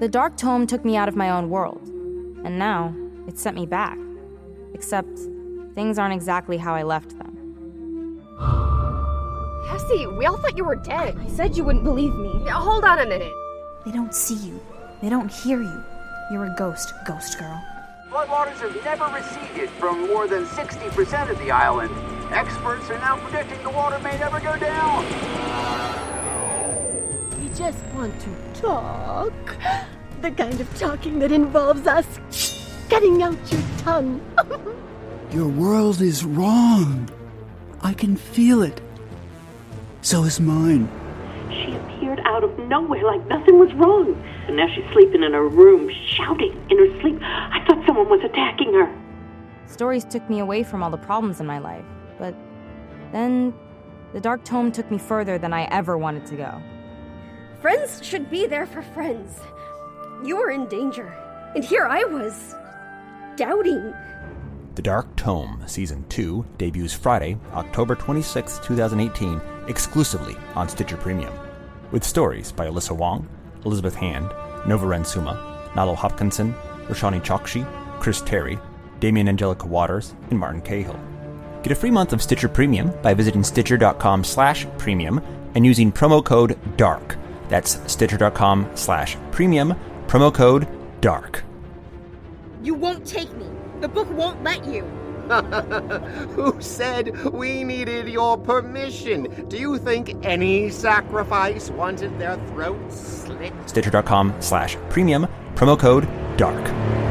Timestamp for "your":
33.52-33.60, 35.32-35.48, 98.08-98.36